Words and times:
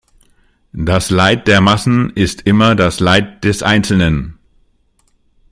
Das 0.73 1.11
Leid 1.11 1.47
der 1.47 1.61
Massen 1.61 2.09
ist 2.15 2.41
immer 2.47 2.73
das 2.73 2.99
Leid 2.99 3.43
des 3.43 3.61
Einzelnen. 3.61 4.39